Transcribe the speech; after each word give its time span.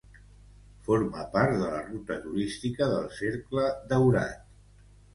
Forma 0.87 1.25
part 1.35 1.53
de 1.59 1.69
la 1.75 1.83
ruta 1.91 2.19
turística 2.25 2.91
del 2.97 3.09
Cercle 3.21 3.71
Daurat. 3.93 4.87